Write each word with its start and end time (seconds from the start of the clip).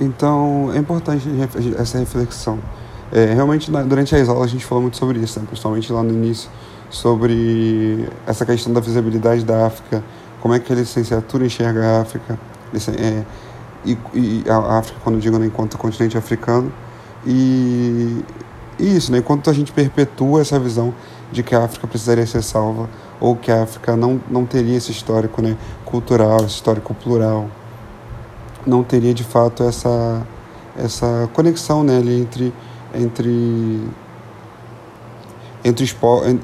Então, 0.00 0.70
é 0.74 0.78
importante 0.78 1.28
essa 1.78 1.98
reflexão. 1.98 2.58
É, 3.12 3.32
realmente, 3.32 3.70
durante 3.70 4.14
as 4.14 4.28
aulas, 4.28 4.44
a 4.44 4.48
gente 4.48 4.64
falou 4.64 4.82
muito 4.82 4.96
sobre 4.96 5.18
isso, 5.20 5.38
né? 5.38 5.46
principalmente 5.46 5.92
lá 5.92 6.02
no 6.02 6.12
início, 6.12 6.50
sobre 6.90 8.08
essa 8.26 8.44
questão 8.44 8.72
da 8.72 8.80
visibilidade 8.80 9.44
da 9.44 9.66
África, 9.66 10.02
como 10.40 10.54
é 10.54 10.58
que 10.58 10.72
a 10.72 10.76
licenciatura 10.76 11.46
enxerga 11.46 11.84
a 11.84 12.00
África, 12.02 12.38
é, 12.98 13.22
e, 13.84 13.96
e, 14.12 14.44
a 14.48 14.78
África, 14.78 14.98
quando 15.02 15.16
eu 15.16 15.20
digo 15.20 15.38
né, 15.38 15.46
enquanto 15.46 15.78
continente 15.78 16.18
africano, 16.18 16.72
e, 17.24 18.22
e 18.78 18.96
isso, 18.96 19.10
né? 19.12 19.18
enquanto 19.18 19.48
a 19.48 19.52
gente 19.52 19.72
perpetua 19.72 20.40
essa 20.40 20.58
visão 20.58 20.92
de 21.32 21.42
que 21.42 21.54
a 21.54 21.64
África 21.64 21.86
precisaria 21.86 22.26
ser 22.26 22.42
salva, 22.42 22.88
ou 23.20 23.34
que 23.34 23.50
a 23.50 23.62
África 23.62 23.96
não, 23.96 24.20
não 24.28 24.44
teria 24.44 24.76
esse 24.76 24.90
histórico 24.90 25.40
né, 25.40 25.56
cultural, 25.84 26.38
esse 26.38 26.56
histórico 26.56 26.92
plural, 26.92 27.48
não 28.66 28.82
teria 28.82 29.14
de 29.14 29.22
fato 29.22 29.62
essa, 29.62 30.26
essa 30.76 31.28
conexão 31.32 31.84
né, 31.84 31.98
ali 31.98 32.20
entre, 32.20 32.52
entre, 32.94 33.80
entre, 35.64 35.84
os, 35.84 35.96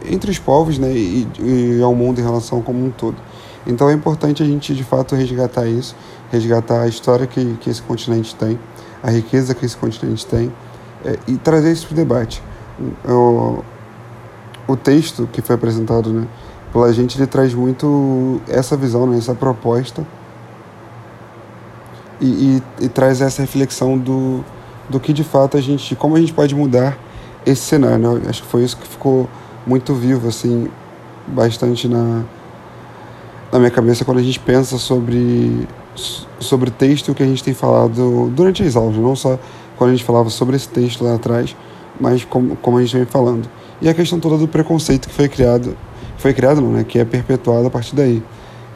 entre 0.08 0.30
os 0.30 0.38
povos 0.38 0.78
né, 0.78 0.92
e, 0.92 1.26
e 1.40 1.82
ao 1.82 1.94
mundo 1.94 2.20
em 2.20 2.22
relação 2.22 2.62
como 2.62 2.84
um 2.84 2.90
todo. 2.90 3.16
Então 3.66 3.88
é 3.90 3.92
importante 3.92 4.42
a 4.42 4.46
gente 4.46 4.74
de 4.74 4.84
fato 4.84 5.14
resgatar 5.14 5.66
isso, 5.66 5.94
resgatar 6.30 6.82
a 6.82 6.88
história 6.88 7.26
que, 7.26 7.56
que 7.60 7.68
esse 7.68 7.82
continente 7.82 8.34
tem, 8.34 8.58
a 9.02 9.10
riqueza 9.10 9.54
que 9.54 9.66
esse 9.66 9.76
continente 9.76 10.24
tem 10.26 10.52
é, 11.04 11.18
e 11.26 11.36
trazer 11.36 11.72
isso 11.72 11.86
para 11.86 11.94
o 11.94 11.96
debate. 11.96 12.42
O, 13.04 13.62
o 14.66 14.76
texto 14.76 15.28
que 15.32 15.42
foi 15.42 15.56
apresentado 15.56 16.12
né, 16.12 16.26
pela 16.72 16.92
gente 16.92 17.18
ele 17.18 17.26
traz 17.26 17.52
muito 17.52 18.40
essa 18.48 18.76
visão, 18.76 19.06
né, 19.06 19.18
essa 19.18 19.34
proposta 19.34 20.06
e, 22.22 22.62
e, 22.80 22.84
e, 22.84 22.88
traz 22.88 23.20
essa 23.20 23.42
reflexão 23.42 23.98
do, 23.98 24.44
do 24.88 25.00
que 25.00 25.12
de 25.12 25.24
fato 25.24 25.56
a 25.56 25.60
gente, 25.60 25.96
como 25.96 26.14
a 26.16 26.20
gente 26.20 26.32
pode 26.32 26.54
mudar 26.54 26.96
esse 27.44 27.62
cenário. 27.62 27.98
Né? 27.98 28.22
Acho 28.28 28.42
que 28.42 28.48
foi 28.48 28.62
isso 28.62 28.76
que 28.76 28.86
ficou 28.86 29.28
muito 29.66 29.92
vivo, 29.92 30.28
assim, 30.28 30.68
bastante 31.26 31.88
na, 31.88 32.22
na 33.50 33.58
minha 33.58 33.70
cabeça 33.70 34.04
quando 34.04 34.18
a 34.18 34.22
gente 34.22 34.38
pensa 34.38 34.78
sobre, 34.78 35.66
sobre 36.38 36.70
o 36.70 36.72
texto 36.72 37.12
que 37.12 37.22
a 37.22 37.26
gente 37.26 37.42
tem 37.42 37.54
falado 37.54 38.30
durante 38.30 38.62
as 38.62 38.76
aulas, 38.76 38.96
não 38.96 39.16
só 39.16 39.38
quando 39.76 39.90
a 39.90 39.92
gente 39.94 40.04
falava 40.04 40.30
sobre 40.30 40.54
esse 40.54 40.68
texto 40.68 41.04
lá 41.04 41.16
atrás, 41.16 41.56
mas 42.00 42.24
como, 42.24 42.54
como 42.56 42.78
a 42.78 42.82
gente 42.82 42.96
vem 42.96 43.06
falando. 43.06 43.48
E 43.80 43.88
a 43.88 43.94
questão 43.94 44.20
toda 44.20 44.38
do 44.38 44.46
preconceito 44.46 45.08
que 45.08 45.14
foi 45.14 45.28
criado, 45.28 45.76
foi 46.18 46.32
criado 46.32 46.60
não, 46.60 46.70
né, 46.70 46.84
que 46.84 47.00
é 47.00 47.04
perpetuado 47.04 47.66
a 47.66 47.70
partir 47.70 47.96
daí 47.96 48.22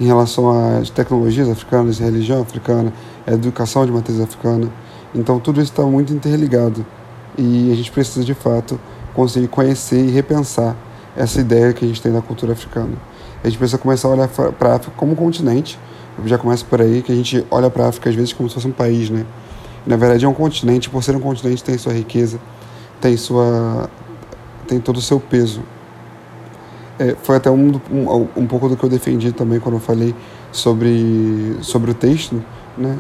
em 0.00 0.04
relação 0.04 0.50
às 0.78 0.90
tecnologias 0.90 1.48
africanas, 1.48 1.98
religião 1.98 2.42
africana, 2.42 2.92
educação 3.32 3.84
de 3.84 3.92
matriz 3.92 4.20
africana. 4.20 4.70
Então 5.14 5.38
tudo 5.38 5.60
isso 5.60 5.72
está 5.72 5.82
muito 5.82 6.12
interligado 6.12 6.84
e 7.36 7.70
a 7.72 7.74
gente 7.74 7.90
precisa 7.90 8.24
de 8.24 8.34
fato 8.34 8.78
conseguir 9.14 9.48
conhecer 9.48 10.04
e 10.04 10.10
repensar 10.10 10.76
essa 11.16 11.40
ideia 11.40 11.72
que 11.72 11.84
a 11.84 11.88
gente 11.88 12.00
tem 12.02 12.12
da 12.12 12.20
cultura 12.20 12.52
africana. 12.52 12.92
A 13.42 13.48
gente 13.48 13.58
precisa 13.58 13.78
começar 13.78 14.08
a 14.08 14.10
olhar 14.12 14.28
para 14.28 14.72
a 14.72 14.76
África 14.76 14.92
como 14.96 15.12
um 15.12 15.14
continente. 15.14 15.78
Eu 16.18 16.26
já 16.26 16.38
começa 16.38 16.64
por 16.64 16.80
aí 16.80 17.02
que 17.02 17.12
a 17.12 17.14
gente 17.14 17.46
olha 17.50 17.70
para 17.70 17.84
a 17.84 17.88
África 17.88 18.08
às 18.10 18.14
vezes 18.14 18.32
como 18.32 18.48
se 18.48 18.54
fosse 18.54 18.66
um 18.66 18.72
país, 18.72 19.10
né? 19.10 19.24
Na 19.86 19.96
verdade 19.96 20.24
é 20.24 20.28
um 20.28 20.34
continente, 20.34 20.90
por 20.90 21.02
ser 21.02 21.14
um 21.14 21.20
continente 21.20 21.62
tem 21.62 21.78
sua 21.78 21.92
riqueza, 21.92 22.40
tem 23.00 23.16
sua 23.16 23.88
tem 24.66 24.80
todo 24.80 24.96
o 24.96 25.02
seu 25.02 25.20
peso 25.20 25.62
é, 26.98 27.14
foi 27.22 27.36
até 27.36 27.50
um, 27.50 27.80
um, 27.90 28.28
um 28.36 28.46
pouco 28.46 28.68
do 28.68 28.76
que 28.76 28.84
eu 28.84 28.88
defendi 28.88 29.32
também 29.32 29.60
quando 29.60 29.74
eu 29.74 29.80
falei 29.80 30.14
sobre, 30.50 31.56
sobre 31.60 31.90
o 31.90 31.94
texto, 31.94 32.42
né? 32.76 32.96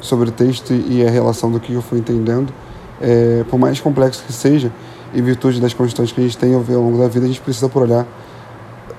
Sobre 0.00 0.28
o 0.28 0.32
texto 0.32 0.72
e 0.72 1.06
a 1.06 1.10
relação 1.10 1.50
do 1.50 1.60
que 1.60 1.72
eu 1.72 1.82
fui 1.82 1.98
entendendo. 1.98 2.52
É, 3.00 3.44
por 3.48 3.58
mais 3.58 3.80
complexo 3.80 4.24
que 4.26 4.32
seja, 4.32 4.72
em 5.14 5.22
virtude 5.22 5.60
das 5.60 5.72
condições 5.72 6.12
que 6.12 6.20
a 6.20 6.24
gente 6.24 6.36
tem 6.36 6.54
ao 6.54 6.62
longo 6.62 6.98
da 6.98 7.08
vida, 7.08 7.24
a 7.24 7.28
gente 7.28 7.40
precisa 7.40 7.68
por 7.68 7.82
olhar 7.82 8.06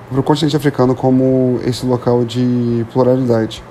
para 0.09 0.19
o 0.19 0.23
continente 0.23 0.55
africano 0.55 0.95
como 0.95 1.59
esse 1.63 1.85
local 1.85 2.23
de 2.25 2.85
pluralidade. 2.91 3.63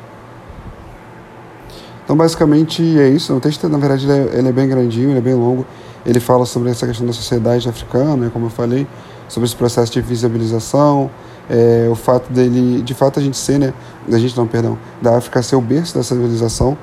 Então, 2.04 2.16
basicamente, 2.16 2.82
é 2.98 3.08
isso. 3.08 3.34
O 3.34 3.41
texto, 3.41 3.69
na 3.69 3.76
verdade, 3.76 4.08
ele 4.08 4.12
é, 4.12 4.38
ele 4.38 4.48
é 4.48 4.53
bem 4.53 4.69
grandinho, 4.69 5.10
ele 5.10 5.19
é 5.19 5.22
bem 5.22 5.34
longo. 5.34 5.66
Ele 6.06 6.20
fala 6.20 6.47
sobre 6.47 6.70
essa 6.70 6.86
questão 6.86 7.06
da 7.06 7.12
sociedade 7.12 7.69
africana, 7.69 8.16
né, 8.16 8.30
como 8.32 8.47
eu 8.47 8.50
falei, 8.50 8.86
sobre 9.28 9.47
esse 9.47 9.56
processo 9.56 9.92
de 9.92 10.00
visibilização, 10.00 11.10
é, 11.50 11.88
o 11.91 11.94
fato 11.94 12.32
dele, 12.32 12.82
de 12.82 12.94
fato, 12.94 13.19
a 13.19 13.22
gente 13.22 13.36
ser, 13.36 13.58
né, 13.58 13.74
da 14.06 14.19
gente 14.19 14.36
não, 14.36 14.47
perdão, 14.47 14.78
da 15.00 15.16
África 15.16 15.42
ser 15.42 15.56
o 15.56 15.60
berço 15.60 15.94
da 15.94 16.03
civilização, 16.03 16.76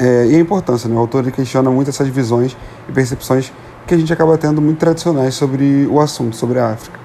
é, 0.00 0.26
e 0.28 0.36
a 0.36 0.38
importância, 0.38 0.88
né, 0.88 0.96
o 0.96 0.98
autor 0.98 1.22
ele 1.22 1.30
questiona 1.30 1.70
muito 1.70 1.90
essas 1.90 2.08
visões 2.08 2.56
e 2.88 2.92
percepções 2.92 3.52
que 3.86 3.92
a 3.92 3.98
gente 3.98 4.10
acaba 4.10 4.38
tendo 4.38 4.62
muito 4.62 4.78
tradicionais 4.78 5.34
sobre 5.34 5.86
o 5.90 6.00
assunto, 6.00 6.34
sobre 6.34 6.58
a 6.58 6.70
África. 6.70 6.98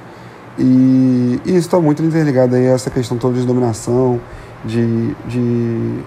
E, 0.57 1.41
e 1.45 1.49
isso 1.49 1.67
está 1.67 1.77
muito 1.77 2.01
interligado 2.01 2.55
aí 2.55 2.67
a 2.67 2.71
essa 2.71 2.89
questão 2.89 3.17
toda 3.17 3.37
de 3.37 3.45
dominação, 3.45 4.21
de, 4.63 5.13
de, 5.27 5.99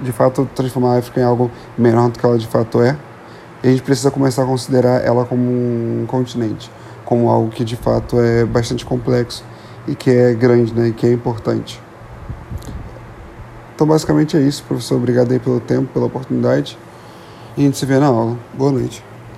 de 0.00 0.12
fato 0.12 0.48
transformar 0.54 0.94
a 0.94 0.98
África 0.98 1.20
em 1.20 1.24
algo 1.24 1.50
menor 1.76 2.10
do 2.10 2.18
que 2.18 2.24
ela 2.24 2.38
de 2.38 2.46
fato 2.46 2.80
é. 2.80 2.96
E 3.64 3.66
a 3.66 3.70
gente 3.72 3.82
precisa 3.82 4.12
começar 4.12 4.44
a 4.44 4.46
considerar 4.46 5.04
ela 5.04 5.24
como 5.24 5.42
um 5.42 6.04
continente, 6.06 6.70
como 7.04 7.28
algo 7.28 7.50
que 7.50 7.64
de 7.64 7.74
fato 7.74 8.20
é 8.20 8.44
bastante 8.44 8.86
complexo 8.86 9.42
e 9.88 9.96
que 9.96 10.10
é 10.10 10.32
grande, 10.32 10.72
né, 10.72 10.88
e 10.88 10.92
que 10.92 11.06
é 11.06 11.12
importante. 11.12 11.85
Então, 13.76 13.86
basicamente 13.86 14.38
é 14.38 14.40
isso, 14.40 14.64
professor. 14.64 14.96
Obrigado 14.96 15.30
aí 15.32 15.38
pelo 15.38 15.60
tempo, 15.60 15.92
pela 15.92 16.06
oportunidade. 16.06 16.78
E 17.58 17.60
a 17.60 17.64
gente 17.66 17.76
se 17.76 17.84
vê 17.84 17.98
na 17.98 18.06
aula. 18.06 18.38
Boa 18.54 18.72
noite. 18.72 19.04